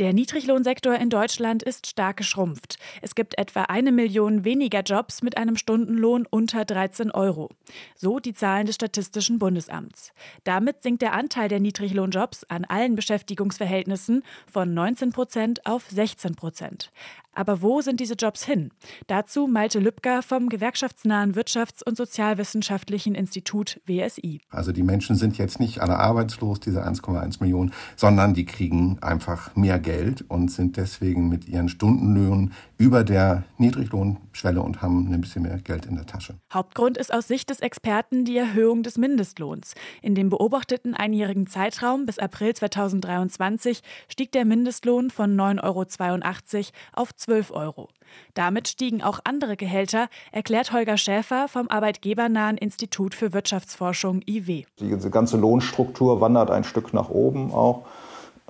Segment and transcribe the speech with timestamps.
[0.00, 2.78] Der Niedriglohnsektor in Deutschland ist stark geschrumpft.
[3.02, 7.50] Es gibt etwa eine Million weniger Jobs mit einem Stundenlohn unter 13 Euro.
[7.96, 10.14] So die Zahlen des Statistischen Bundesamts.
[10.44, 16.90] Damit sinkt der Anteil der Niedriglohnjobs an allen Beschäftigungsverhältnissen von 19 Prozent auf 16 Prozent.
[17.32, 18.70] Aber wo sind diese Jobs hin?
[19.06, 24.40] Dazu Malte Lübcker vom gewerkschaftsnahen Wirtschafts- und Sozialwissenschaftlichen Institut WSI.
[24.50, 29.54] Also die Menschen sind jetzt nicht alle arbeitslos, diese 1,1 Millionen, sondern die kriegen einfach
[29.54, 29.89] mehr Geld
[30.28, 35.86] und sind deswegen mit ihren Stundenlöhnen über der Niedriglohnschwelle und haben ein bisschen mehr Geld
[35.86, 36.34] in der Tasche.
[36.52, 39.74] Hauptgrund ist aus Sicht des Experten die Erhöhung des Mindestlohns.
[40.02, 47.14] In dem beobachteten einjährigen Zeitraum bis April 2023 stieg der Mindestlohn von 9,82 Euro auf
[47.14, 47.88] 12 Euro.
[48.34, 54.64] Damit stiegen auch andere Gehälter, erklärt Holger Schäfer vom Arbeitgebernahen Institut für Wirtschaftsforschung IW.
[54.78, 57.86] Die ganze Lohnstruktur wandert ein Stück nach oben auch,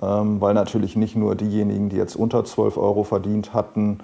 [0.01, 3.99] weil natürlich nicht nur diejenigen, die jetzt unter 12 Euro verdient hatten,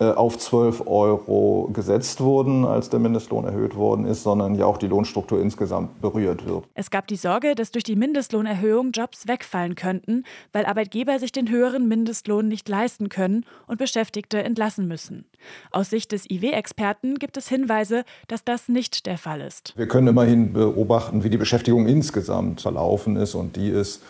[0.00, 4.76] äh, auf 12 Euro gesetzt wurden, als der Mindestlohn erhöht worden ist, sondern ja auch
[4.76, 6.64] die Lohnstruktur insgesamt berührt wird.
[6.74, 11.48] Es gab die Sorge, dass durch die Mindestlohnerhöhung Jobs wegfallen könnten, weil Arbeitgeber sich den
[11.48, 15.26] höheren Mindestlohn nicht leisten können und Beschäftigte entlassen müssen.
[15.70, 19.74] Aus Sicht des IW-Experten gibt es Hinweise, dass das nicht der Fall ist.
[19.76, 24.02] Wir können immerhin beobachten, wie die Beschäftigung insgesamt verlaufen ist und die ist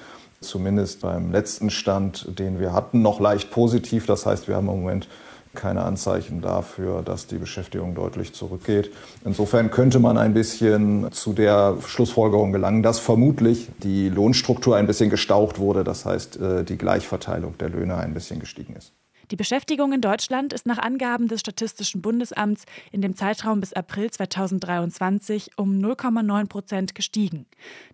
[0.48, 4.06] zumindest beim letzten Stand, den wir hatten, noch leicht positiv.
[4.06, 5.08] Das heißt, wir haben im Moment
[5.54, 8.92] keine Anzeichen dafür, dass die Beschäftigung deutlich zurückgeht.
[9.24, 15.10] Insofern könnte man ein bisschen zu der Schlussfolgerung gelangen, dass vermutlich die Lohnstruktur ein bisschen
[15.10, 18.92] gestaucht wurde, das heißt äh, die Gleichverteilung der Löhne ein bisschen gestiegen ist.
[19.30, 24.10] Die Beschäftigung in Deutschland ist nach Angaben des Statistischen Bundesamts in dem Zeitraum bis April
[24.10, 27.46] 2023 um 0,9 Prozent gestiegen.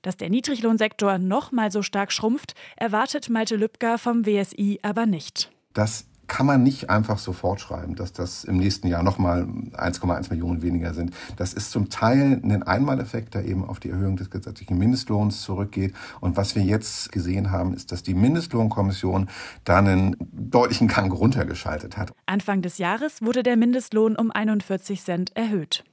[0.03, 5.51] Dass der Niedriglohnsektor noch mal so stark schrumpft, erwartet Malte Lübcker vom WSI aber nicht.
[5.73, 10.63] Das kann man nicht einfach so fortschreiben, dass das im nächsten Jahr nochmal 1,1 Millionen
[10.63, 11.13] weniger sind.
[11.37, 15.93] Das ist zum Teil ein Einmaleffekt, der eben auf die Erhöhung des gesetzlichen Mindestlohns zurückgeht.
[16.21, 19.29] Und was wir jetzt gesehen haben, ist, dass die Mindestlohnkommission
[19.65, 22.13] da einen deutlichen Gang runtergeschaltet hat.
[22.27, 25.85] Anfang des Jahres wurde der Mindestlohn um 41 Cent erhöht.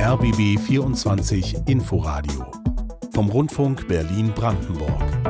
[0.00, 2.46] RBB 24 Inforadio
[3.12, 5.29] vom Rundfunk Berlin-Brandenburg.